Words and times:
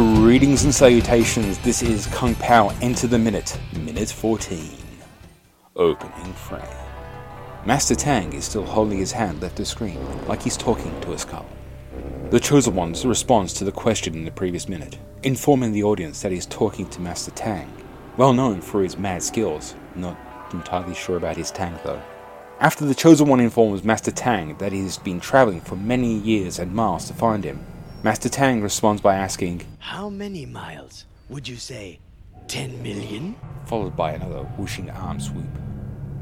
Greetings 0.00 0.64
and 0.64 0.74
salutations. 0.74 1.58
This 1.58 1.82
is 1.82 2.06
Kung 2.06 2.34
Pow 2.36 2.70
Enter 2.80 3.06
the 3.06 3.18
Minute, 3.18 3.60
Minute 3.84 4.08
14. 4.08 4.70
Opening 5.76 6.32
frame. 6.32 6.62
Master 7.66 7.94
Tang 7.94 8.32
is 8.32 8.46
still 8.46 8.64
holding 8.64 8.96
his 8.96 9.12
hand 9.12 9.42
left 9.42 9.56
to 9.56 9.66
screen, 9.66 10.00
like 10.26 10.40
he's 10.40 10.56
talking 10.56 10.98
to 11.02 11.12
a 11.12 11.18
skull. 11.18 11.44
The 12.30 12.40
Chosen 12.40 12.74
One's 12.74 13.04
responds 13.04 13.52
to 13.54 13.64
the 13.64 13.72
question 13.72 14.14
in 14.14 14.24
the 14.24 14.30
previous 14.30 14.70
minute, 14.70 14.96
informing 15.22 15.72
the 15.72 15.84
audience 15.84 16.22
that 16.22 16.32
he's 16.32 16.46
talking 16.46 16.88
to 16.88 17.02
Master 17.02 17.32
Tang, 17.32 17.70
well 18.16 18.32
known 18.32 18.62
for 18.62 18.82
his 18.82 18.96
mad 18.96 19.22
skills. 19.22 19.74
Not 19.94 20.18
entirely 20.54 20.94
sure 20.94 21.18
about 21.18 21.36
his 21.36 21.50
Tang 21.50 21.78
though. 21.84 22.00
After 22.58 22.86
the 22.86 22.94
Chosen 22.94 23.28
One 23.28 23.40
informs 23.40 23.84
Master 23.84 24.12
Tang 24.12 24.56
that 24.56 24.72
he's 24.72 24.96
been 24.96 25.20
traveling 25.20 25.60
for 25.60 25.76
many 25.76 26.14
years 26.20 26.58
and 26.58 26.74
miles 26.74 27.06
to 27.08 27.12
find 27.12 27.44
him, 27.44 27.66
Master 28.02 28.30
Tang 28.30 28.62
responds 28.62 29.02
by 29.02 29.14
asking, 29.16 29.60
How 29.78 30.08
many 30.08 30.46
miles? 30.46 31.04
Would 31.28 31.46
you 31.46 31.56
say 31.56 32.00
10 32.48 32.82
million? 32.82 33.36
followed 33.66 33.94
by 33.94 34.12
another 34.12 34.44
whooshing 34.56 34.88
arm 34.88 35.20
swoop. 35.20 35.44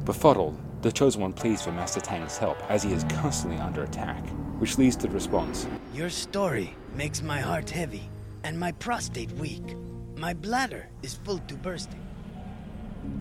Befuddled, 0.05 0.59
the 0.83 0.91
Chosen 0.91 1.23
One 1.23 1.33
pleads 1.33 1.63
for 1.63 1.71
Master 1.71 2.01
Tang's 2.01 2.37
help 2.37 2.59
as 2.69 2.83
he 2.83 2.93
is 2.93 3.05
constantly 3.05 3.61
under 3.61 3.85
attack, 3.85 4.27
which 4.59 4.77
leads 4.77 4.97
to 4.97 5.07
the 5.07 5.15
response 5.15 5.69
Your 5.95 6.11
story 6.11 6.75
makes 6.97 7.23
my 7.23 7.39
heart 7.39 7.71
heavy 7.71 8.11
and 8.43 8.59
my 8.59 8.73
prostate 8.73 9.31
weak. 9.33 9.77
My 10.17 10.35
bladder 10.35 10.89
is 11.05 11.15
full 11.15 11.39
to 11.47 11.55
bursting. 11.55 12.05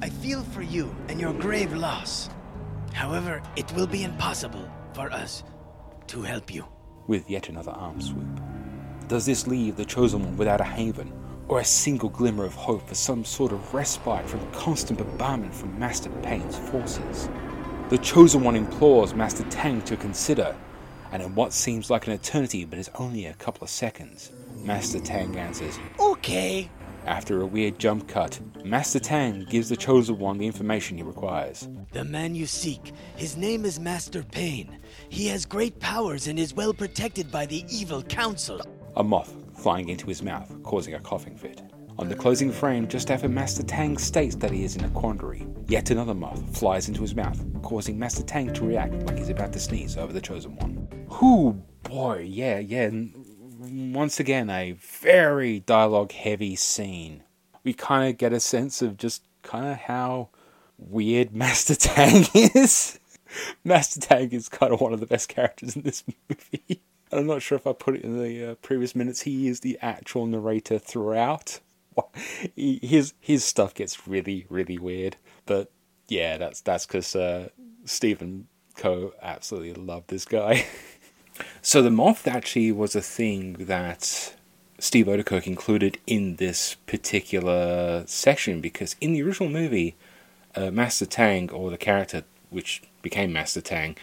I 0.01 0.09
feel 0.09 0.41
for 0.41 0.63
you 0.63 0.95
and 1.09 1.21
your 1.21 1.33
grave 1.33 1.73
loss. 1.73 2.31
However, 2.91 3.43
it 3.55 3.71
will 3.73 3.85
be 3.85 4.03
impossible 4.03 4.67
for 4.93 5.11
us 5.11 5.43
to 6.07 6.23
help 6.23 6.51
you. 6.51 6.65
With 7.07 7.29
yet 7.29 7.49
another 7.49 7.71
arm 7.71 7.99
swoop. 8.01 8.27
Does 9.07 9.25
this 9.25 9.47
leave 9.47 9.75
the 9.75 9.85
Chosen 9.85 10.23
One 10.23 10.37
without 10.37 10.61
a 10.61 10.65
haven, 10.65 11.11
or 11.47 11.59
a 11.59 11.65
single 11.65 12.09
glimmer 12.09 12.45
of 12.45 12.53
hope 12.53 12.87
for 12.87 12.95
some 12.95 13.23
sort 13.23 13.53
of 13.53 13.73
respite 13.73 14.27
from 14.27 14.51
constant 14.51 14.99
bombardment 14.99 15.55
from 15.55 15.79
Master 15.79 16.09
Pain's 16.21 16.57
forces? 16.57 17.29
The 17.89 17.97
Chosen 17.97 18.43
One 18.43 18.55
implores 18.55 19.13
Master 19.13 19.43
Tang 19.49 19.81
to 19.83 19.95
consider, 19.95 20.55
and 21.11 21.23
in 21.23 21.33
what 21.35 21.53
seems 21.53 21.89
like 21.89 22.07
an 22.07 22.13
eternity 22.13 22.65
but 22.65 22.79
is 22.79 22.89
only 22.95 23.25
a 23.25 23.33
couple 23.35 23.63
of 23.63 23.69
seconds, 23.69 24.31
Master 24.57 24.99
Tang 24.99 25.37
answers, 25.37 25.79
Okay. 25.99 26.69
After 27.07 27.41
a 27.41 27.45
weird 27.45 27.79
jump 27.79 28.07
cut, 28.07 28.39
Master 28.63 28.99
Tang 28.99 29.45
gives 29.49 29.69
the 29.69 29.77
Chosen 29.77 30.19
One 30.19 30.37
the 30.37 30.45
information 30.45 30.97
he 30.97 31.03
requires. 31.03 31.67
The 31.93 32.03
man 32.03 32.35
you 32.35 32.45
seek, 32.45 32.93
his 33.15 33.37
name 33.37 33.65
is 33.65 33.79
Master 33.79 34.23
Pain. 34.23 34.77
He 35.09 35.27
has 35.27 35.45
great 35.45 35.79
powers 35.79 36.27
and 36.27 36.37
is 36.37 36.53
well 36.53 36.73
protected 36.73 37.31
by 37.31 37.45
the 37.45 37.65
evil 37.69 38.03
council. 38.03 38.61
A 38.97 39.03
moth 39.03 39.33
flying 39.55 39.89
into 39.89 40.07
his 40.07 40.21
mouth, 40.21 40.51
causing 40.63 40.93
a 40.93 40.99
coughing 40.99 41.35
fit. 41.35 41.61
On 41.97 42.09
the 42.09 42.15
closing 42.15 42.51
frame, 42.51 42.87
just 42.87 43.09
after 43.09 43.27
Master 43.27 43.63
Tang 43.63 43.97
states 43.97 44.35
that 44.35 44.51
he 44.51 44.63
is 44.63 44.75
in 44.75 44.83
a 44.83 44.89
quandary, 44.89 45.47
yet 45.67 45.89
another 45.89 46.13
moth 46.13 46.55
flies 46.55 46.87
into 46.87 47.01
his 47.01 47.15
mouth, 47.15 47.43
causing 47.63 47.97
Master 47.97 48.21
Tang 48.21 48.53
to 48.53 48.65
react 48.65 48.93
like 49.07 49.17
he's 49.17 49.29
about 49.29 49.51
to 49.53 49.59
sneeze 49.59 49.97
over 49.97 50.13
the 50.13 50.21
Chosen 50.21 50.55
One. 50.57 50.87
Whoo, 51.19 51.53
boy, 51.83 52.27
yeah, 52.29 52.59
yeah. 52.59 52.91
Once 53.59 54.19
again, 54.19 54.49
a 54.49 54.73
very 54.73 55.59
dialogue 55.61 56.11
heavy 56.11 56.55
scene. 56.55 57.23
We 57.63 57.73
kind 57.73 58.09
of 58.09 58.17
get 58.17 58.31
a 58.31 58.39
sense 58.39 58.81
of 58.81 58.97
just 58.97 59.23
kind 59.41 59.65
of 59.67 59.77
how 59.77 60.29
weird 60.77 61.33
Master 61.35 61.75
Tang 61.75 62.25
is. 62.33 62.99
Master 63.63 63.99
Tang 63.99 64.31
is 64.31 64.47
kind 64.47 64.73
of 64.73 64.79
one 64.81 64.93
of 64.93 64.99
the 64.99 65.07
best 65.07 65.29
characters 65.29 65.75
in 65.75 65.81
this 65.81 66.03
movie. 66.29 66.81
I'm 67.11 67.25
not 67.25 67.41
sure 67.41 67.55
if 67.55 67.65
I 67.65 67.73
put 67.73 67.95
it 67.95 68.03
in 68.03 68.21
the 68.21 68.51
uh, 68.51 68.55
previous 68.55 68.93
minutes. 68.93 69.21
He 69.21 69.47
is 69.47 69.61
the 69.61 69.79
actual 69.81 70.25
narrator 70.25 70.77
throughout. 70.77 71.59
His 72.55 73.13
his 73.19 73.43
stuff 73.43 73.73
gets 73.73 74.07
really 74.07 74.45
really 74.49 74.77
weird, 74.77 75.15
but 75.47 75.71
yeah, 76.07 76.37
that's 76.37 76.61
that's 76.61 76.85
because 76.85 77.15
uh, 77.15 77.49
Stephen 77.85 78.47
Co 78.75 79.13
absolutely 79.19 79.73
loved 79.73 80.09
this 80.09 80.25
guy. 80.25 80.67
So 81.61 81.81
the 81.81 81.91
moth 81.91 82.27
actually 82.27 82.71
was 82.71 82.95
a 82.95 83.01
thing 83.01 83.53
that 83.59 84.35
Steve 84.79 85.07
Oedekerk 85.07 85.47
included 85.47 85.97
in 86.05 86.35
this 86.35 86.75
particular 86.85 88.03
section 88.05 88.61
because 88.61 88.95
in 89.01 89.13
the 89.13 89.23
original 89.23 89.49
movie, 89.49 89.95
uh, 90.55 90.71
Master 90.71 91.05
Tang, 91.05 91.49
or 91.51 91.69
the 91.69 91.77
character 91.77 92.23
which 92.49 92.83
became 93.01 93.33
Master 93.33 93.61
Tang, 93.61 93.95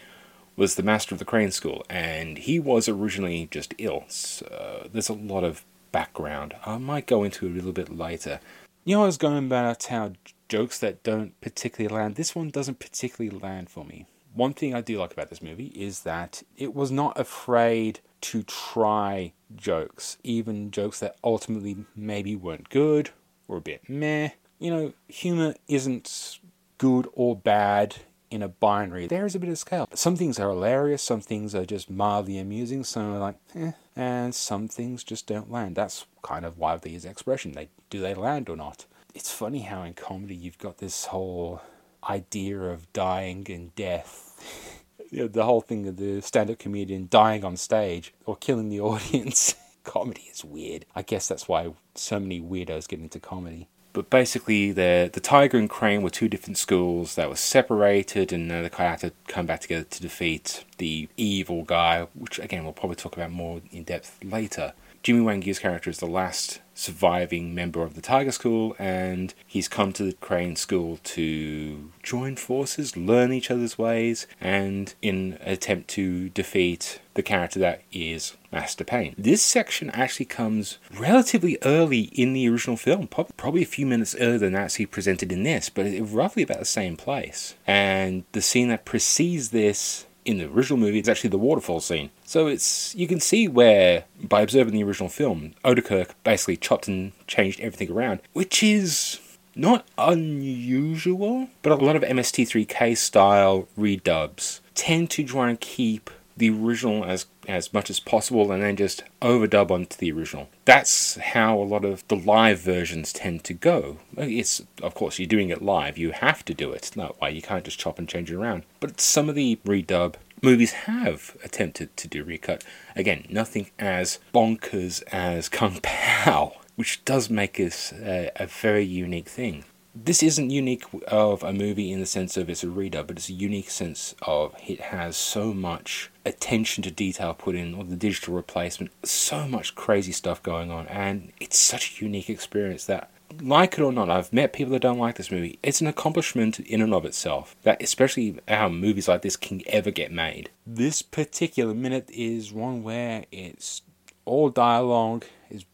was 0.56 0.74
the 0.74 0.82
master 0.82 1.14
of 1.14 1.18
the 1.18 1.24
Crane 1.24 1.50
School, 1.50 1.84
and 1.90 2.38
he 2.38 2.60
was 2.60 2.88
originally 2.88 3.48
just 3.50 3.74
ill. 3.78 4.04
So 4.08 4.88
there's 4.92 5.08
a 5.08 5.14
lot 5.14 5.42
of 5.42 5.64
background. 5.90 6.54
I 6.64 6.78
might 6.78 7.06
go 7.06 7.24
into 7.24 7.46
it 7.46 7.52
a 7.52 7.54
little 7.54 7.72
bit 7.72 7.94
later. 7.94 8.40
You 8.84 8.96
know, 8.96 9.02
I 9.02 9.06
was 9.06 9.16
going 9.16 9.46
about 9.46 9.84
how 9.84 10.12
jokes 10.48 10.78
that 10.78 11.02
don't 11.02 11.38
particularly 11.40 11.94
land. 11.94 12.16
This 12.16 12.34
one 12.34 12.50
doesn't 12.50 12.78
particularly 12.78 13.36
land 13.36 13.70
for 13.70 13.84
me. 13.84 14.06
One 14.34 14.52
thing 14.52 14.74
I 14.74 14.80
do 14.80 14.98
like 14.98 15.12
about 15.12 15.30
this 15.30 15.42
movie 15.42 15.72
is 15.76 16.00
that 16.02 16.42
it 16.56 16.74
was 16.74 16.90
not 16.90 17.18
afraid 17.18 18.00
to 18.22 18.42
try 18.42 19.32
jokes, 19.54 20.18
even 20.24 20.72
jokes 20.72 20.98
that 21.00 21.16
ultimately 21.22 21.84
maybe 21.94 22.34
weren't 22.34 22.68
good 22.68 23.10
or 23.46 23.58
a 23.58 23.60
bit 23.60 23.88
meh. 23.88 24.30
You 24.58 24.70
know, 24.70 24.92
humor 25.06 25.54
isn't 25.68 26.40
good 26.78 27.08
or 27.12 27.36
bad 27.36 27.96
in 28.28 28.42
a 28.42 28.48
binary. 28.48 29.06
There 29.06 29.24
is 29.24 29.36
a 29.36 29.38
bit 29.38 29.50
of 29.50 29.58
scale. 29.58 29.88
Some 29.94 30.16
things 30.16 30.40
are 30.40 30.48
hilarious, 30.48 31.02
some 31.02 31.20
things 31.20 31.54
are 31.54 31.64
just 31.64 31.88
mildly 31.88 32.38
amusing, 32.38 32.82
some 32.82 33.14
are 33.14 33.18
like, 33.18 33.36
eh, 33.54 33.72
and 33.94 34.34
some 34.34 34.66
things 34.66 35.04
just 35.04 35.28
don't 35.28 35.52
land. 35.52 35.76
That's 35.76 36.06
kind 36.22 36.44
of 36.44 36.58
why 36.58 36.76
they 36.76 36.90
use 36.90 37.04
expression. 37.04 37.52
They 37.52 37.68
do 37.88 38.00
they 38.00 38.14
land 38.14 38.48
or 38.48 38.56
not? 38.56 38.86
It's 39.14 39.30
funny 39.30 39.60
how 39.60 39.82
in 39.82 39.94
comedy 39.94 40.34
you've 40.34 40.58
got 40.58 40.78
this 40.78 41.06
whole 41.06 41.62
idea 42.08 42.60
of 42.60 42.92
dying 42.92 43.46
and 43.50 43.74
death. 43.74 44.30
The 45.12 45.44
whole 45.44 45.60
thing 45.60 45.86
of 45.86 45.96
the 45.96 46.20
stand-up 46.22 46.58
comedian 46.58 47.06
dying 47.08 47.44
on 47.44 47.56
stage 47.56 48.12
or 48.26 48.34
killing 48.34 48.68
the 48.68 48.80
audience. 48.90 49.54
comedy 49.84 50.22
is 50.22 50.44
weird. 50.44 50.86
I 50.96 51.02
guess 51.02 51.28
that's 51.28 51.46
why 51.46 51.72
so 51.94 52.18
many 52.18 52.40
weirdos 52.40 52.88
get 52.88 52.98
into 52.98 53.20
comedy. 53.20 53.68
But 53.92 54.10
basically, 54.10 54.72
the 54.72 55.08
the 55.12 55.20
Tiger 55.20 55.56
and 55.56 55.70
Crane 55.70 56.02
were 56.02 56.10
two 56.10 56.28
different 56.28 56.58
schools 56.58 57.14
that 57.14 57.28
were 57.28 57.36
separated, 57.36 58.32
and 58.32 58.50
they 58.50 58.68
kind 58.68 58.92
of 58.92 59.00
had 59.00 59.00
to 59.00 59.12
come 59.28 59.46
back 59.46 59.60
together 59.60 59.84
to 59.84 60.02
defeat 60.02 60.64
the 60.78 61.08
evil 61.16 61.62
guy, 61.62 62.08
which 62.14 62.40
again 62.40 62.64
we'll 62.64 62.72
probably 62.72 62.96
talk 62.96 63.14
about 63.14 63.30
more 63.30 63.60
in 63.70 63.84
depth 63.84 64.18
later. 64.24 64.72
Jimmy 65.04 65.20
Wang 65.20 65.42
Yu's 65.42 65.58
character 65.58 65.90
is 65.90 65.98
the 65.98 66.06
last 66.06 66.60
surviving 66.72 67.54
member 67.54 67.82
of 67.82 67.92
the 67.92 68.00
Tiger 68.00 68.32
School, 68.32 68.74
and 68.78 69.34
he's 69.46 69.68
come 69.68 69.92
to 69.92 70.02
the 70.02 70.14
Crane 70.14 70.56
School 70.56 70.98
to 71.04 71.90
join 72.02 72.36
forces, 72.36 72.96
learn 72.96 73.30
each 73.30 73.50
other's 73.50 73.76
ways, 73.76 74.26
and 74.40 74.94
in 75.02 75.34
an 75.34 75.38
attempt 75.52 75.88
to 75.88 76.30
defeat 76.30 77.00
the 77.12 77.22
character 77.22 77.58
that 77.58 77.82
is 77.92 78.34
Master 78.50 78.82
Pain. 78.82 79.14
This 79.18 79.42
section 79.42 79.90
actually 79.90 80.24
comes 80.24 80.78
relatively 80.98 81.58
early 81.64 82.04
in 82.14 82.32
the 82.32 82.48
original 82.48 82.78
film, 82.78 83.06
probably 83.06 83.62
a 83.62 83.66
few 83.66 83.84
minutes 83.84 84.16
earlier 84.18 84.38
than 84.38 84.54
actually 84.54 84.86
presented 84.86 85.30
in 85.30 85.42
this, 85.42 85.68
but 85.68 85.84
roughly 86.00 86.42
about 86.42 86.60
the 86.60 86.64
same 86.64 86.96
place. 86.96 87.56
And 87.66 88.24
the 88.32 88.40
scene 88.40 88.68
that 88.68 88.86
precedes 88.86 89.50
this 89.50 90.06
in 90.24 90.38
the 90.38 90.46
original 90.46 90.78
movie 90.78 90.98
it's 90.98 91.08
actually 91.08 91.30
the 91.30 91.38
waterfall 91.38 91.80
scene. 91.80 92.10
So 92.24 92.46
it's 92.46 92.94
you 92.94 93.06
can 93.06 93.20
see 93.20 93.48
where 93.48 94.04
by 94.22 94.42
observing 94.42 94.74
the 94.74 94.82
original 94.82 95.08
film, 95.08 95.54
Oedekerk 95.64 96.10
basically 96.24 96.56
chopped 96.56 96.88
and 96.88 97.12
changed 97.26 97.60
everything 97.60 97.90
around, 97.90 98.20
which 98.32 98.62
is 98.62 99.20
not 99.56 99.86
unusual, 99.98 101.48
but 101.62 101.72
a 101.72 101.76
lot 101.76 101.96
of 101.96 102.02
MST3K 102.02 102.96
style 102.96 103.68
redubs 103.78 104.60
tend 104.74 105.10
to 105.10 105.24
try 105.24 105.50
and 105.50 105.60
keep 105.60 106.10
the 106.36 106.50
original 106.50 107.04
as 107.04 107.26
as 107.46 107.72
much 107.72 107.90
as 107.90 108.00
possible 108.00 108.50
and 108.50 108.62
then 108.62 108.76
just 108.76 109.04
overdub 109.20 109.70
onto 109.70 109.96
the 109.96 110.10
original. 110.10 110.48
That's 110.64 111.16
how 111.16 111.58
a 111.58 111.62
lot 111.62 111.84
of 111.84 112.06
the 112.08 112.16
live 112.16 112.58
versions 112.60 113.12
tend 113.12 113.44
to 113.44 113.54
go. 113.54 113.98
It's 114.16 114.62
of 114.82 114.94
course 114.94 115.18
you're 115.18 115.28
doing 115.28 115.50
it 115.50 115.62
live, 115.62 115.98
you 115.98 116.12
have 116.12 116.44
to 116.46 116.54
do 116.54 116.72
it. 116.72 116.90
No 116.96 117.14
way 117.20 117.32
you 117.32 117.42
can't 117.42 117.64
just 117.64 117.78
chop 117.78 117.98
and 117.98 118.08
change 118.08 118.30
it 118.30 118.36
around. 118.36 118.64
But 118.80 119.00
some 119.00 119.28
of 119.28 119.34
the 119.34 119.58
redub 119.64 120.14
movies 120.42 120.72
have 120.72 121.36
attempted 121.42 121.96
to 121.96 122.08
do 122.08 122.22
recut. 122.22 122.64
Again, 122.96 123.26
nothing 123.30 123.70
as 123.78 124.18
bonkers 124.34 125.02
as 125.10 125.48
Kung 125.48 125.80
Pow, 125.82 126.56
which 126.76 127.04
does 127.04 127.30
make 127.30 127.56
this 127.56 127.92
a, 127.92 128.30
a 128.36 128.46
very 128.46 128.84
unique 128.84 129.28
thing 129.28 129.64
this 129.94 130.22
isn't 130.22 130.50
unique 130.50 130.84
of 131.08 131.42
a 131.42 131.52
movie 131.52 131.92
in 131.92 132.00
the 132.00 132.06
sense 132.06 132.36
of 132.36 132.50
it's 132.50 132.64
a 132.64 132.68
reader, 132.68 133.02
but 133.02 133.16
it's 133.16 133.28
a 133.28 133.34
unique 133.34 133.70
sense 133.70 134.14
of 134.22 134.54
it 134.66 134.80
has 134.80 135.16
so 135.16 135.54
much 135.54 136.10
attention 136.26 136.82
to 136.82 136.90
detail 136.90 137.34
put 137.34 137.54
in, 137.54 137.74
or 137.74 137.84
the 137.84 137.96
digital 137.96 138.34
replacement, 138.34 138.90
so 139.04 139.46
much 139.46 139.74
crazy 139.74 140.12
stuff 140.12 140.42
going 140.42 140.70
on, 140.70 140.86
and 140.88 141.32
it's 141.40 141.58
such 141.58 142.00
a 142.00 142.04
unique 142.04 142.28
experience 142.28 142.86
that, 142.86 143.10
like 143.40 143.74
it 143.74 143.80
or 143.82 143.92
not, 143.92 144.10
I've 144.10 144.32
met 144.32 144.52
people 144.52 144.72
that 144.72 144.82
don't 144.82 144.98
like 144.98 145.16
this 145.16 145.30
movie. 145.30 145.58
It's 145.62 145.80
an 145.80 145.86
accomplishment 145.86 146.60
in 146.60 146.82
and 146.82 146.94
of 146.94 147.04
itself, 147.04 147.54
that 147.62 147.82
especially 147.82 148.38
how 148.48 148.68
movies 148.68 149.08
like 149.08 149.22
this 149.22 149.36
can 149.36 149.62
ever 149.66 149.90
get 149.90 150.12
made. 150.12 150.50
This 150.66 151.02
particular 151.02 151.74
minute 151.74 152.10
is 152.12 152.52
one 152.52 152.82
where 152.82 153.26
it's 153.30 153.82
all 154.24 154.50
dialogue, 154.50 155.24
is 155.50 155.64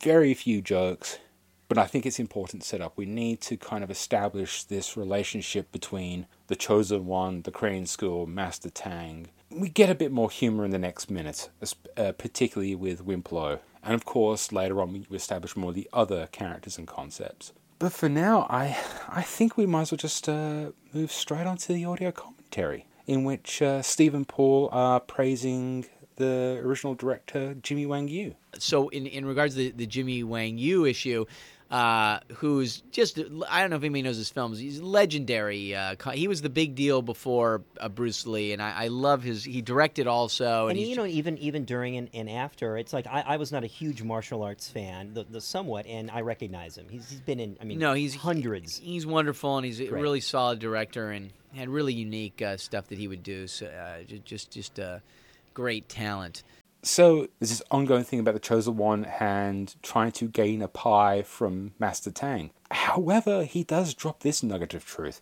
very 0.00 0.34
few 0.34 0.62
jokes, 0.62 1.18
but 1.68 1.78
I 1.78 1.86
think 1.86 2.06
it's 2.06 2.18
important 2.18 2.62
to 2.62 2.68
set 2.68 2.80
up. 2.80 2.94
We 2.96 3.06
need 3.06 3.40
to 3.42 3.56
kind 3.56 3.84
of 3.84 3.90
establish 3.90 4.64
this 4.64 4.96
relationship 4.96 5.70
between 5.70 6.26
the 6.46 6.56
Chosen 6.56 7.06
One, 7.06 7.42
the 7.42 7.50
Crane 7.50 7.86
School, 7.86 8.26
Master 8.26 8.70
Tang. 8.70 9.28
We 9.50 9.68
get 9.68 9.90
a 9.90 9.94
bit 9.94 10.10
more 10.10 10.30
humor 10.30 10.64
in 10.64 10.70
the 10.70 10.78
next 10.78 11.10
minute, 11.10 11.50
uh, 11.96 12.12
particularly 12.12 12.74
with 12.74 13.04
Wimp 13.04 13.30
Lo. 13.30 13.58
And 13.82 13.94
of 13.94 14.04
course, 14.04 14.50
later 14.50 14.80
on, 14.80 15.06
we 15.08 15.16
establish 15.16 15.56
more 15.56 15.70
of 15.70 15.74
the 15.74 15.88
other 15.92 16.28
characters 16.32 16.78
and 16.78 16.86
concepts. 16.86 17.52
But 17.78 17.92
for 17.92 18.08
now, 18.08 18.46
I, 18.50 18.76
I 19.08 19.22
think 19.22 19.56
we 19.56 19.66
might 19.66 19.82
as 19.82 19.92
well 19.92 19.98
just 19.98 20.28
uh, 20.28 20.72
move 20.92 21.12
straight 21.12 21.46
on 21.46 21.58
to 21.58 21.72
the 21.72 21.84
audio 21.84 22.10
commentary, 22.10 22.86
in 23.06 23.24
which 23.24 23.62
uh, 23.62 23.82
Steve 23.82 24.14
and 24.14 24.26
Paul 24.26 24.68
are 24.72 25.00
praising 25.00 25.86
the 26.16 26.60
original 26.64 26.94
director, 26.94 27.54
Jimmy 27.62 27.86
Wang 27.86 28.08
Yu. 28.08 28.34
So, 28.58 28.88
in, 28.88 29.06
in 29.06 29.24
regards 29.24 29.54
to 29.54 29.58
the, 29.58 29.70
the 29.70 29.86
Jimmy 29.86 30.24
Wang 30.24 30.58
Yu 30.58 30.84
issue, 30.84 31.24
uh, 31.70 32.20
who's 32.36 32.80
just 32.92 33.18
I 33.18 33.60
don't 33.60 33.70
know 33.70 33.76
if 33.76 33.82
anybody 33.82 34.02
knows 34.02 34.16
his 34.16 34.30
films. 34.30 34.58
He's 34.58 34.80
legendary. 34.80 35.74
Uh, 35.74 35.96
he 36.12 36.26
was 36.26 36.40
the 36.40 36.48
big 36.48 36.74
deal 36.74 37.02
before 37.02 37.62
uh, 37.78 37.90
Bruce 37.90 38.26
Lee, 38.26 38.52
and 38.52 38.62
I, 38.62 38.84
I, 38.84 38.88
love 38.88 39.22
his. 39.22 39.44
He 39.44 39.60
directed 39.60 40.06
also, 40.06 40.68
and, 40.68 40.78
and 40.78 40.88
you 40.88 40.96
know 40.96 41.04
even 41.04 41.36
even 41.38 41.66
during 41.66 41.96
and, 41.98 42.08
and 42.14 42.30
after, 42.30 42.78
it's 42.78 42.94
like 42.94 43.06
I, 43.06 43.20
I, 43.20 43.36
was 43.36 43.52
not 43.52 43.64
a 43.64 43.66
huge 43.66 44.02
martial 44.02 44.42
arts 44.42 44.70
fan, 44.70 45.12
the, 45.12 45.24
the 45.24 45.42
somewhat, 45.42 45.86
and 45.86 46.10
I 46.10 46.22
recognize 46.22 46.78
him. 46.78 46.86
He's, 46.88 47.10
he's 47.10 47.20
been 47.20 47.38
in 47.38 47.58
I 47.60 47.64
mean 47.64 47.78
no 47.78 47.92
he's 47.92 48.14
hundreds. 48.14 48.78
He's 48.78 49.06
wonderful, 49.06 49.58
and 49.58 49.66
he's 49.66 49.80
a 49.80 49.90
really 49.90 50.20
solid 50.20 50.60
director, 50.60 51.10
and 51.10 51.30
had 51.54 51.68
really 51.68 51.92
unique 51.92 52.40
uh, 52.40 52.56
stuff 52.56 52.88
that 52.88 52.96
he 52.96 53.08
would 53.08 53.22
do. 53.22 53.46
So 53.46 53.66
uh, 53.66 54.04
just 54.24 54.50
just 54.50 54.80
uh, 54.80 55.00
great 55.52 55.86
talent. 55.90 56.44
So 56.82 57.28
there's 57.38 57.50
this 57.50 57.62
ongoing 57.70 58.04
thing 58.04 58.20
about 58.20 58.34
the 58.34 58.40
chosen 58.40 58.76
one 58.76 59.04
and 59.04 59.74
trying 59.82 60.12
to 60.12 60.28
gain 60.28 60.62
a 60.62 60.68
pie 60.68 61.22
from 61.22 61.72
Master 61.78 62.10
Tang. 62.10 62.50
However, 62.70 63.44
he 63.44 63.64
does 63.64 63.94
drop 63.94 64.20
this 64.20 64.42
nugget 64.42 64.74
of 64.74 64.84
truth, 64.84 65.20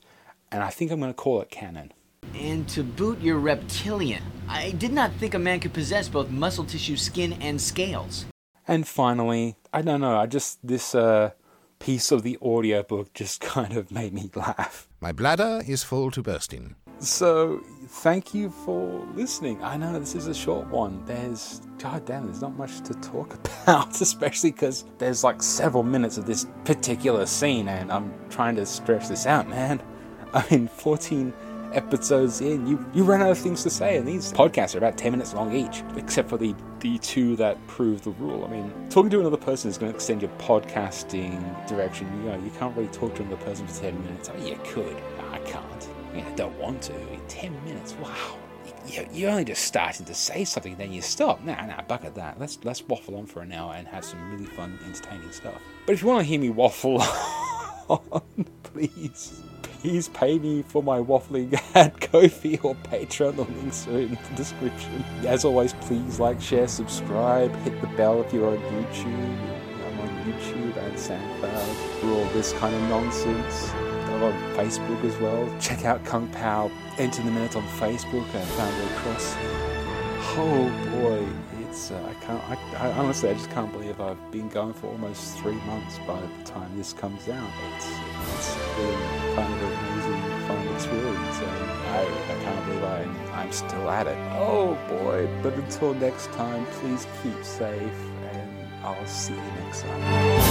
and 0.52 0.62
I 0.62 0.70
think 0.70 0.90
I'm 0.90 1.00
going 1.00 1.12
to 1.12 1.14
call 1.14 1.40
it 1.40 1.50
canon. 1.50 1.92
And 2.34 2.68
to 2.70 2.82
boot, 2.82 3.20
you're 3.20 3.38
reptilian. 3.38 4.22
I 4.48 4.72
did 4.72 4.92
not 4.92 5.12
think 5.12 5.34
a 5.34 5.38
man 5.38 5.60
could 5.60 5.72
possess 5.72 6.08
both 6.08 6.28
muscle 6.30 6.64
tissue, 6.64 6.96
skin, 6.96 7.34
and 7.34 7.60
scales. 7.60 8.26
And 8.68 8.86
finally, 8.86 9.56
I 9.72 9.82
don't 9.82 10.00
know, 10.00 10.18
I 10.18 10.26
just, 10.26 10.66
this 10.66 10.94
uh, 10.94 11.30
piece 11.78 12.10
of 12.10 12.22
the 12.22 12.36
audiobook 12.42 13.14
just 13.14 13.40
kind 13.54 13.76
of 13.76 13.90
made 13.90 14.12
me 14.12 14.30
laugh. 14.34 14.88
My 15.00 15.12
bladder 15.12 15.62
is 15.66 15.84
full 15.84 16.10
to 16.12 16.22
bursting. 16.22 16.74
So, 16.98 17.62
thank 17.96 18.34
you 18.34 18.50
for 18.50 19.06
listening. 19.14 19.62
I 19.62 19.76
know 19.78 19.98
this 19.98 20.14
is 20.14 20.26
a 20.26 20.34
short 20.34 20.66
one. 20.69 21.02
There's, 21.06 21.62
god 21.78 22.04
damn, 22.04 22.26
there's 22.26 22.43
not 22.43 22.56
much 22.56 22.82
to 22.82 22.94
talk 22.94 23.34
about, 23.64 24.00
especially 24.00 24.52
because 24.52 24.84
there's 24.98 25.25
like 25.25 25.43
several 25.43 25.82
minutes 25.82 26.19
of 26.19 26.26
this 26.26 26.46
particular 26.64 27.25
scene, 27.25 27.69
and 27.69 27.90
I'm 27.90 28.12
trying 28.28 28.54
to 28.56 28.66
stretch 28.66 29.08
this 29.08 29.26
out, 29.26 29.48
man. 29.48 29.82
I 30.34 30.44
mean, 30.50 30.69
14 30.69 31.32
episodes 31.72 32.43
in, 32.43 32.66
you, 32.66 32.84
you 32.93 33.02
run 33.02 33.22
out 33.22 33.31
of 33.31 33.38
things 33.38 33.62
to 33.62 33.70
say, 33.70 33.96
and 33.96 34.06
these 34.06 34.31
podcasts 34.31 34.75
are 34.75 34.78
about 34.78 34.99
10 34.99 35.12
minutes 35.12 35.32
long 35.32 35.54
each, 35.54 35.82
except 35.96 36.28
for 36.28 36.37
the, 36.37 36.54
the 36.81 36.99
two 36.99 37.34
that 37.37 37.64
prove 37.66 38.02
the 38.02 38.10
rule. 38.10 38.44
I 38.44 38.49
mean, 38.49 38.72
talking 38.90 39.10
to 39.10 39.20
another 39.20 39.38
person 39.38 39.70
is 39.70 39.78
going 39.78 39.90
to 39.90 39.96
extend 39.96 40.20
your 40.20 40.31
podcasting 40.32 41.66
direction. 41.66 42.06
You 42.22 42.31
know, 42.31 42.38
you 42.44 42.50
can't 42.58 42.76
really 42.76 42.90
talk 42.90 43.14
to 43.14 43.22
another 43.22 43.42
person 43.42 43.66
for 43.66 43.81
10 43.81 44.02
minutes. 44.04 44.31
Oh, 44.32 44.46
you 44.46 44.60
could. 44.64 44.96
I 45.32 45.38
can't. 45.38 45.95
Mean, 46.16 46.24
I 46.24 46.34
don't 46.34 46.58
want 46.58 46.80
to. 46.82 46.94
In 47.12 47.20
10 47.28 47.64
minutes, 47.64 47.94
wow. 48.00 48.38
You're 49.12 49.30
only 49.30 49.44
just 49.44 49.64
starting 49.64 50.06
to 50.06 50.14
say 50.14 50.46
something, 50.46 50.76
then 50.76 50.90
you 50.90 51.02
stop. 51.02 51.44
Nah, 51.44 51.66
nah, 51.66 51.82
bucket 51.82 52.14
that. 52.14 52.40
Let's 52.40 52.58
let's 52.64 52.82
waffle 52.84 53.16
on 53.16 53.26
for 53.26 53.42
an 53.42 53.52
hour 53.52 53.74
and 53.74 53.86
have 53.86 54.04
some 54.04 54.30
really 54.30 54.46
fun, 54.46 54.78
entertaining 54.86 55.30
stuff. 55.32 55.60
But 55.84 55.92
if 55.94 56.02
you 56.02 56.08
want 56.08 56.20
to 56.20 56.24
hear 56.24 56.40
me 56.40 56.48
waffle 56.48 57.02
on, 57.88 58.46
please, 58.62 59.42
please 59.60 60.08
pay 60.08 60.38
me 60.38 60.62
for 60.62 60.82
my 60.82 61.00
waffling 61.00 61.60
at 61.74 62.00
Ko-fi 62.00 62.58
or 62.62 62.76
Patreon. 62.76 63.36
The 63.36 63.42
links 63.42 63.86
are 63.88 63.98
in 63.98 64.10
the 64.10 64.36
description. 64.36 65.04
As 65.26 65.44
always, 65.44 65.74
please 65.74 66.18
like, 66.18 66.40
share, 66.40 66.68
subscribe, 66.68 67.54
hit 67.56 67.78
the 67.82 67.88
bell 67.88 68.22
if 68.22 68.32
you're 68.32 68.48
on 68.48 68.58
YouTube. 68.58 69.38
I'm 69.84 70.00
on 70.00 70.08
YouTube 70.24 70.76
and 70.76 70.96
SoundCloud 70.96 72.00
for 72.00 72.06
all 72.08 72.24
this 72.32 72.54
kind 72.54 72.74
of 72.74 72.82
nonsense 72.82 73.95
on 74.14 74.32
Facebook 74.54 75.04
as 75.04 75.16
well. 75.18 75.48
Check 75.60 75.84
out 75.84 76.04
Kung 76.04 76.28
Pow 76.28 76.70
Enter 76.98 77.22
the 77.22 77.30
Minute 77.30 77.56
on 77.56 77.62
Facebook 77.78 78.34
and 78.34 78.48
Family 78.50 78.88
Cross. 78.96 79.36
Oh 80.38 80.68
boy, 80.90 81.26
it's 81.62 81.90
uh, 81.90 81.94
I 82.08 82.14
can't. 82.24 82.42
I, 82.50 82.56
I, 82.88 82.92
honestly, 82.92 83.30
I 83.30 83.34
just 83.34 83.50
can't 83.50 83.72
believe 83.72 84.00
I've 84.00 84.30
been 84.30 84.48
going 84.48 84.74
for 84.74 84.88
almost 84.88 85.38
three 85.38 85.60
months 85.66 85.98
by 86.06 86.20
the 86.20 86.28
time 86.44 86.76
this 86.76 86.92
comes 86.92 87.28
out. 87.28 87.50
It's 87.74 87.88
it's 88.34 88.54
been 88.76 89.00
kind 89.34 89.54
of 89.54 89.62
an 89.62 89.72
amazing, 89.72 90.22
fun 90.46 90.68
experience, 90.74 91.38
and 91.38 91.70
I, 91.88 92.02
I 92.02 92.34
can't 92.44 92.66
believe 92.66 92.84
I'm 92.84 93.16
I'm 93.32 93.52
still 93.52 93.88
at 93.90 94.06
it. 94.06 94.18
Oh 94.32 94.76
boy! 94.88 95.28
But 95.42 95.54
until 95.54 95.94
next 95.94 96.32
time, 96.32 96.66
please 96.80 97.06
keep 97.22 97.44
safe, 97.44 97.98
and 98.32 98.50
I'll 98.84 99.06
see 99.06 99.34
you 99.34 99.40
next 99.64 99.82
time. 99.82 100.46